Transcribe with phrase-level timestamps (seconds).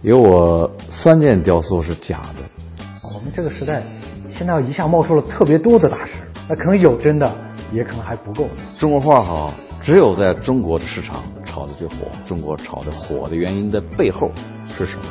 [0.00, 2.88] 有我三件雕塑是假的。
[3.02, 3.82] 我们这个时代，
[4.32, 6.12] 现在一下冒出了特别多的大师，
[6.48, 7.28] 那可能有真的，
[7.72, 8.48] 也可能还不够。
[8.78, 11.94] 中国画哈，只有在中国的市场炒的最火。
[12.24, 14.30] 中国炒的火的原因的背后
[14.68, 15.02] 是什么？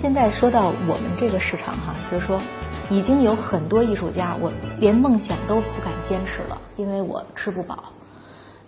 [0.00, 2.40] 现在说到我们这个市场哈，就是说，
[2.88, 7.92] 已经有很多艺术家，我连梦想都不敢坚持了，因为我吃不饱。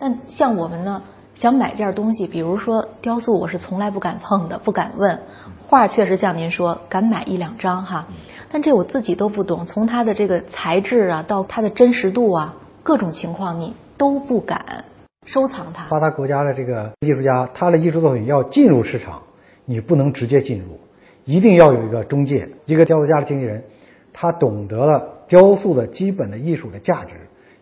[0.05, 1.03] 但像我们呢，
[1.33, 5.19] 想买件东西，比如说雕塑，我是从来不敢碰的，不敢问。
[5.67, 8.07] 画确实像您说，敢买一两张哈，
[8.53, 14.85] 但这我自己都不懂，从它的这个材质啊，到它的真实度啊，各种情况你都不敢
[15.25, 15.87] 收藏它。
[15.87, 19.23] 发达国家的这个艺术家，他的艺术作品要进入市场，
[19.65, 20.79] 你不能直接进入。
[21.25, 23.65] 一定要有一个中介，一个雕塑家的经纪人，
[24.13, 27.13] 他懂得了雕塑的基本的艺术的价值、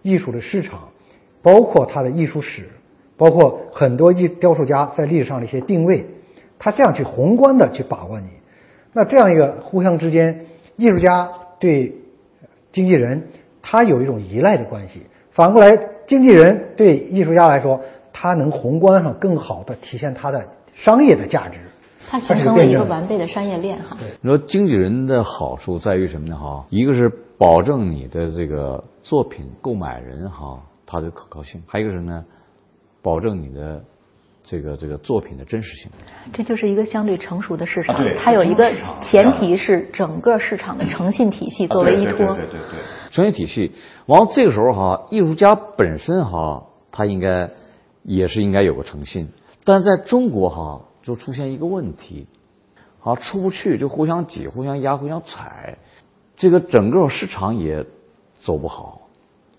[0.03, 0.89] 艺术的市场，
[1.43, 2.69] 包括它的艺术史，
[3.17, 6.07] 包括很多艺雕塑家在历史上的一些定位，
[6.59, 8.29] 他这样去宏观的去把握你。
[8.93, 11.95] 那这样一个互相之间，艺术家对
[12.73, 13.29] 经纪人
[13.61, 17.81] 他有一种依赖的关系，反过来经纪人对艺术家来说，
[18.13, 21.59] 他能宏观上更好的体现他的商业的价值。
[22.09, 23.97] 它形成了一个完备的商业链哈。
[24.21, 26.37] 你说经纪人的好处在于什么呢？
[26.37, 30.61] 哈，一个是保证你的这个作品购买人哈
[30.93, 32.23] 他的可靠性，还有一个是呢，
[33.01, 33.83] 保证你的
[34.43, 35.91] 这个这个作品的真实性。
[36.35, 42.19] 这就是一个相对成熟的市场，它有一个前提是整个市场的诚信体系作为依托。
[42.19, 42.81] 对对对对。
[43.11, 43.73] 诚信体系，
[44.05, 47.49] 完这个时候哈，艺术家本身哈，他应该
[48.03, 49.29] 也是应该有个诚信，
[49.65, 50.83] 但在中国哈。
[51.05, 52.29] 就出现一个问题，
[53.03, 55.77] 啊，出不去就互相挤、互相压、互相踩，
[56.37, 57.85] 这个整个市场也
[58.41, 59.02] 走不好，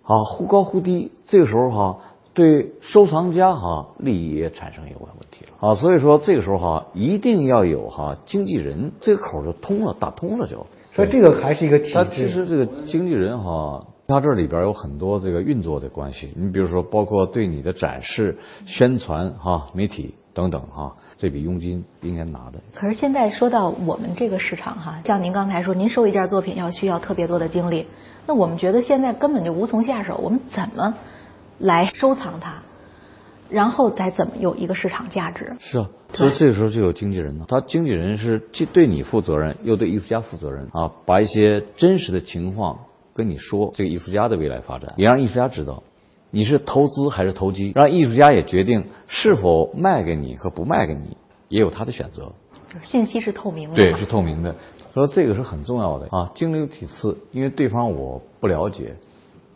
[0.03, 1.97] 啊，忽高忽低，这个时候哈，
[2.33, 10.65] 对收藏家哈利益也产生一个问题了，啊，所以说这个时候哈，一定要有哈经纪人，这个口就通了，打通了就。
[10.93, 12.07] 所以这个还是一个体制。
[12.11, 20.95] 其实这个经纪人哈，他这里边有很多这个运作的关系，你比如说包括对你的展示、宣传哈、媒体等等哈。
[21.23, 22.59] 这笔佣金应该拿的。
[22.75, 27.87] 可是现在说到我们这个市场哈，像您刚才说，您收一件作品要需要特别多的精力，
[28.27, 30.19] 那我们觉得现在根本就无从下手。
[30.21, 30.95] 我们怎么
[31.59, 32.55] 来收藏它，
[33.49, 35.55] 然后再怎么有一个市场价值？
[35.61, 37.45] 是啊，所以这个时候就有经纪人了。
[37.47, 42.77] 他经纪人是既对你负责任，又对艺术家负责任啊，把一些真实的情况
[43.15, 45.83] 跟你说，这个艺术家的未来发展，也让艺术家知道。
[46.35, 47.73] 你是投资还是投机？
[47.75, 51.15] 让艺术家也决定是否卖给你和不卖给你，
[51.47, 52.31] 也有他的选择。
[52.81, 53.75] 信息是透明的。
[53.75, 54.55] 对，是透明的。
[54.95, 58.95] 说这个是很重要的啊，经流体次，因为对方我不了解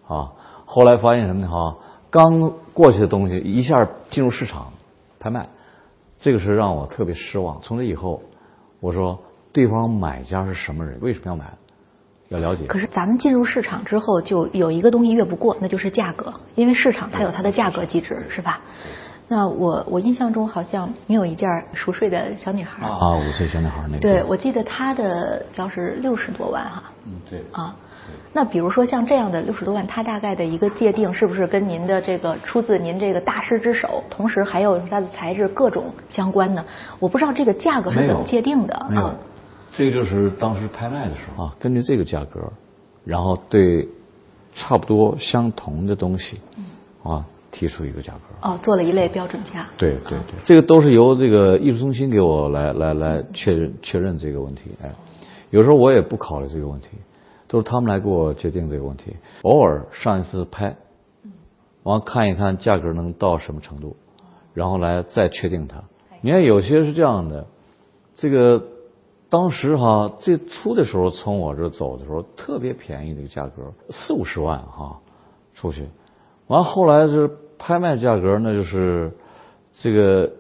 [0.08, 0.32] 啊。
[0.66, 1.48] 后来发现什么呢？
[1.48, 1.76] 哈，
[2.12, 4.72] 刚过去的东西一下进入市场
[5.20, 5.50] 拍卖，
[6.20, 7.60] 这个是让我特别失望。
[7.62, 8.22] 从这以后，
[8.82, 9.18] 我说
[9.52, 11.00] 对方买家是什么人？
[11.02, 11.58] 为什么要买？
[12.30, 12.66] 要了解。
[12.66, 18.62] 可是咱们进入市场之后，就有一个东西越不过，那就是价格，因为市场它有它的价格机制，是吧？
[19.30, 24.00] 那我我印象中好像你有一件熟睡的小女孩啊，五岁小女孩那个。
[24.00, 26.84] 对，我记得她的要是六十多万哈。
[27.06, 27.44] 嗯，对。
[27.52, 27.76] 啊，
[28.32, 36.64] 那比如说像这样的六十多万，它大概的一个界定是不是跟您的这个出自您这个大师之手，同时还有它的材质各种相关呢？
[37.00, 39.14] 我不知道这个价格是怎么界定的啊。
[39.72, 42.52] 这个就是当时拍卖的时候啊，根据这个价格，
[43.06, 43.88] 然后对
[44.56, 46.40] 差不多相同的东西，
[47.04, 48.50] 啊提出一个价格。
[48.50, 49.68] 哦，做了一类标准价。
[49.78, 54.62] 对对对，这个都是由这个艺术中心给我来来来确认确认这个问题。
[54.82, 54.92] 哎，
[55.52, 56.88] 有时候我也不考虑这个问题，
[57.48, 59.16] 都是他们来给我决定这个问题。
[59.44, 60.76] 偶尔上一次拍，
[61.84, 63.96] 完看一看价格能到什么程度，
[64.54, 65.84] 然后来再确定它。
[66.22, 67.46] 你看有些是这样的，
[68.16, 68.64] 这个。
[69.30, 74.98] 当时哈最初的时候从我这走的时候特别便宜的一个价格四五十万哈
[75.54, 75.86] 出去，
[76.48, 79.12] 完后来是拍卖价格那就是
[79.76, 80.32] 这个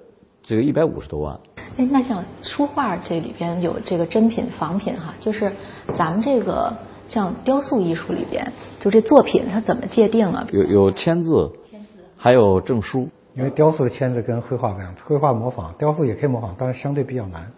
[0.42, 1.38] 这个一百五十多万。
[1.78, 5.52] 哎，那像书画这里边有这个真品仿品哈，就是
[5.98, 6.74] 咱们这个
[7.08, 10.48] 像雕塑艺术里边，就这作品它怎么界定啊？
[10.52, 13.10] 有有签字，签字，还有证书。
[13.36, 17.52] 因为雕塑的签字跟绘画不一样，绘画模仿，雕塑也可以模仿，但是相对比较难。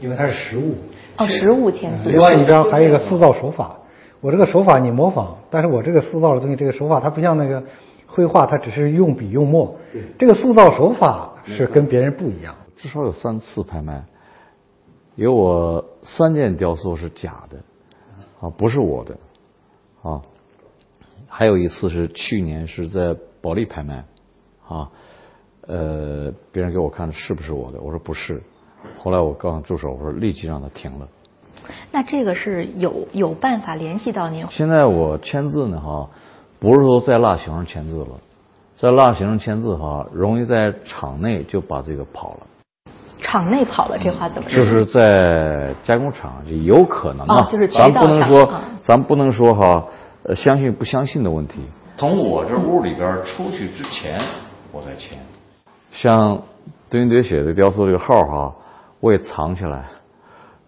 [0.00, 0.74] 因为它是实物，
[1.16, 2.08] 哦，实物签字。
[2.10, 3.76] 另外一张还有一个塑造手法，
[4.20, 7.62] 我这个手法你模仿，但是我这个塑造的东西，这个手法它不像那个
[8.06, 9.76] 绘画，它只是用笔用墨。
[10.18, 12.54] 这个塑造手法是跟别人不一样。
[12.76, 14.04] 至少有三次拍卖，
[15.16, 17.58] 有我三件雕塑是假的，
[18.40, 19.16] 啊，不是我的，
[20.02, 20.22] 啊，
[21.26, 24.04] 还有一次是去年是在保利拍卖，
[24.68, 24.90] 啊，
[25.66, 27.80] 呃，别人给我看的是不是我的？
[27.80, 28.42] 我说不是。
[28.96, 31.06] 后来我告诉助手，我说立即让他停了。
[31.90, 34.46] 那这个是有有办法联系到您？
[34.50, 36.08] 现在我签字呢，哈，
[36.58, 38.10] 不是说在蜡形上签字了，
[38.76, 42.40] 在蜡形上签字哈，容易在场内就把这个跑了。
[43.20, 44.64] 场内跑了，这话怎么说？
[44.64, 49.84] 就是在加工厂就有可能啊，就是咱不能说，咱不能说哈，
[50.22, 51.60] 呃，相信不相信的问题。
[51.98, 54.18] 从我这屋里边出去之前，
[54.70, 55.18] 我再签。
[55.90, 56.40] 像
[56.88, 58.54] 堆云堆雪的雕塑这个号哈，
[59.00, 59.86] 我也藏起来。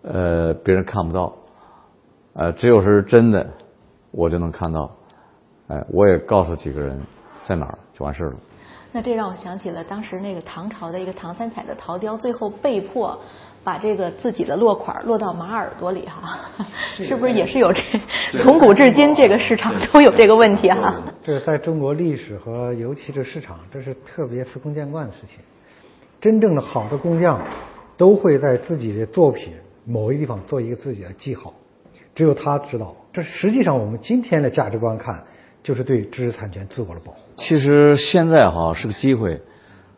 [0.03, 1.35] 呃，别人看不到，
[2.32, 3.47] 呃，只有是真的，
[4.11, 4.91] 我就能看到。
[5.69, 6.99] 哎，我也告诉几个人
[7.47, 8.35] 在哪儿，就完事了。
[8.93, 13.17] 那这让我想起了当时那个唐朝的一个唐三彩的陶雕，最后被迫
[13.62, 16.41] 把这个自己的落款落到马耳朵里哈，
[16.94, 17.81] 是不是也是有这？
[18.43, 20.97] 从古至今这个市场都有这个问题哈。
[21.23, 25.38] 这在中国历史和尤其这市场，这是特别司空见惯的事情。
[26.21, 27.38] 真正的好的工匠
[28.00, 29.52] 都会在自己的作品。
[29.85, 31.52] 某一地方做一个自己的记号，
[32.14, 32.94] 只有他知道。
[33.12, 35.25] 这实际上我们今天的价值观看，
[35.62, 37.19] 就是对知识产权自我的保护。
[37.35, 39.41] 其实现在哈是个机会，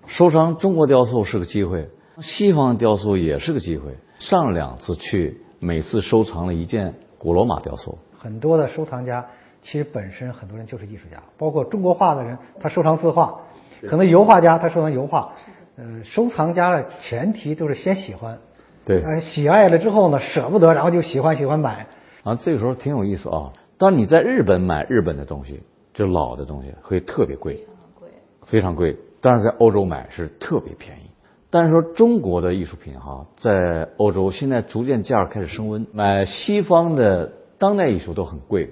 [0.07, 1.89] 收藏中国雕塑是个机会，
[2.21, 3.93] 西方雕塑也是个机会。
[4.17, 7.99] 上两次去，每次收藏了一件古罗马雕塑。
[8.19, 9.25] 很多的收藏家
[9.63, 13.41] 其实本身很多人就是艺术家，包括中国画的人，他收藏字画；
[13.87, 15.33] 可能油画家他收藏油画。
[15.77, 18.39] 呃，收藏家的前提都是先喜欢。
[18.85, 21.87] 对，喜爱了之后呢，舍不得，然后就喜欢喜欢买。
[22.25, 23.53] 啊，这个时候挺有意思啊。
[23.79, 25.63] 当你在日本买日本的东西，
[25.95, 27.67] 就老的东西会特别贵，
[27.99, 28.09] 贵，
[28.47, 28.97] 非常贵。
[29.21, 31.11] 但是在欧洲买是特别便宜。
[31.49, 35.87] 但是说中国的艺术品哈，在欧洲现在逐渐价开始升温。
[35.93, 38.71] 买西方的当代艺术都很贵，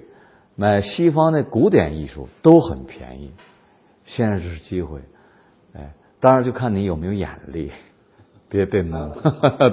[0.55, 3.31] 买西方的古典艺术都很便宜。
[4.05, 4.99] 现在这是机会，
[5.73, 7.69] 哎，当然就看你有没有眼力。
[8.51, 9.09] 别被蒙，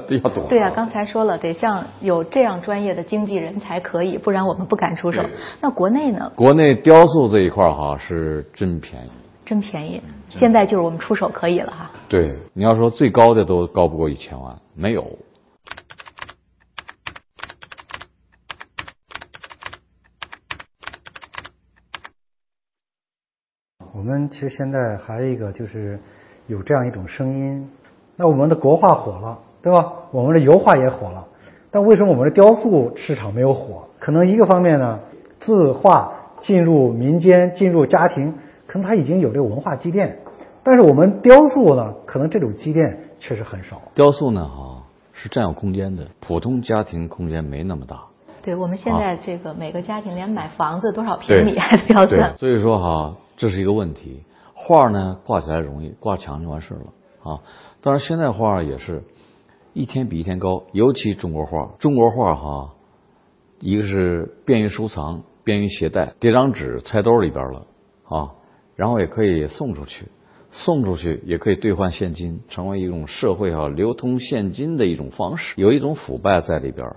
[0.07, 0.47] 比较懂。
[0.49, 5.21] 对呀，刚才说了，得像有这样专业的经纪人才可以，不然我们不敢出手。
[5.61, 6.31] 那国内呢？
[6.37, 9.11] 国内雕塑这一块哈是真便宜，
[9.45, 10.01] 真便宜。
[10.29, 11.91] 现在就是我们出手可以了哈。
[12.09, 15.19] 对，你要说最高的都高不过一千万，没有。
[23.93, 25.99] 我们其实现在还有一个就是
[26.49, 27.71] 有这样一种声音。
[28.17, 29.93] 那我们的国画火了，对吧？
[30.11, 31.25] 我们的油画也火了，
[31.71, 33.85] 但为什么我们的雕塑市场没有火？
[34.01, 34.99] 可能一个方面呢，
[35.39, 38.35] 字画进入民间、进入家庭，
[38.67, 40.19] 可能它已经有这个文化积淀，
[40.65, 43.81] 但是我们雕塑呢，可能这种积淀确实很少。
[43.95, 48.01] 雕塑呢，哈，是占有空间的，普通家庭空间没那么大。
[48.43, 52.37] 对，我们现在这个每个家庭连买房子多少平米还得要算。
[52.39, 54.23] 所以说哈，这是一个问题。
[54.61, 57.41] 画呢，挂起来容易，挂墙就完事了啊。
[57.81, 59.05] 当然，现在画也是
[59.73, 61.71] 一天比一天高，尤其中国画。
[61.79, 62.75] 中国画哈，
[63.61, 67.67] 一个是便于收藏、便于携带，叠张纸揣兜里边了
[68.09, 68.33] 啊，
[68.75, 70.07] 然后也可以送出去，
[70.51, 75.55] 送出去也可以兑换现金，成为一种社会哈流通现金的一种方式。
[75.57, 76.97] 有一种腐败在里边，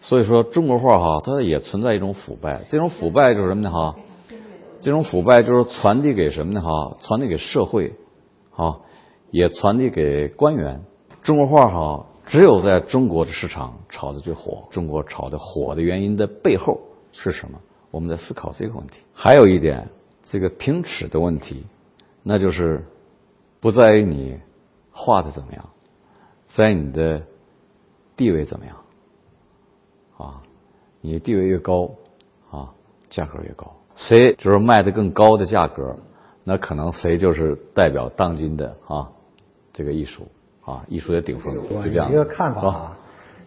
[0.00, 2.64] 所以说中国画哈，它也存在一种腐败。
[2.70, 3.94] 这种腐败就是什么呢哈？
[4.82, 6.96] 这种腐败就是传递给什么呢哈？
[7.00, 7.94] 传递给社会，
[8.54, 8.80] 啊。
[9.30, 10.82] 也传递给官员。
[11.22, 14.68] 中国画哈，只有在中国的市场炒的最火。
[14.68, 16.78] 中国炒的火的原因的背后
[17.10, 17.58] 是什么？
[17.90, 19.00] 我们在思考这个问题。
[19.14, 19.88] 还有一点，
[20.20, 21.64] 这个平尺的问题，
[22.22, 22.84] 那就是
[23.58, 24.38] 不在于你
[24.90, 25.66] 画的怎么样，
[26.48, 27.22] 在你的
[28.14, 28.76] 地位怎么样。
[30.18, 30.42] 啊，
[31.00, 31.90] 你地位越高，
[32.50, 32.74] 啊，
[33.08, 33.74] 价格越高。
[33.96, 35.96] 谁就是卖的更高的价格，
[36.44, 39.08] 那可能谁就是代表当今的啊。
[39.74, 40.28] 这个艺术
[40.66, 42.10] 啊，艺术的顶峰，就这样。
[42.12, 42.98] 一个看法啊，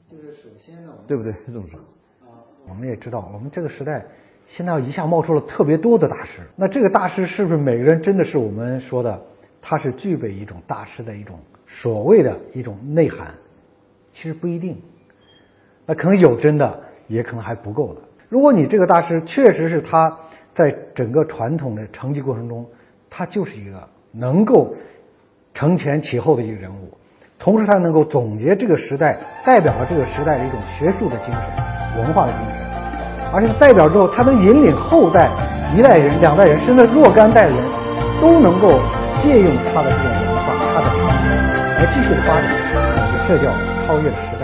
[0.09, 1.31] 就是首先呢，对不对？
[1.45, 1.79] 这么说
[2.27, 2.33] 啊，
[2.67, 4.03] 我们也知道，我们这个时代
[4.47, 6.41] 现在一下冒出了特别多的大师。
[6.55, 9.21] 那这个大师是不是每个人真的是我们说的，
[9.61, 11.37] 他是具备一种大师的一种
[11.67, 13.35] 所谓的一种内涵？
[14.15, 14.81] 其实不一定。
[15.85, 18.01] 那可能有真的，也可能还不够的。
[18.29, 20.17] 如果你这个大师确实是他
[20.55, 22.65] 在整个传统的成绩过程中，
[23.09, 24.73] 他就是一个能够。
[25.57, 26.97] 承前启后的一个人物，
[27.39, 35.31] 同时他能够总结这个时代，代表了这个时代的一种学术的精神、文化的精神，而且代表之后，他能引领后代
[35.73, 37.55] 一代人、两代人，甚至若干代人，
[38.21, 38.67] 都能够
[39.23, 41.31] 借用他的这种文化、他的创意，
[41.79, 42.51] 来继续的发展，
[43.29, 43.49] 这叫
[43.87, 44.34] 超越了时。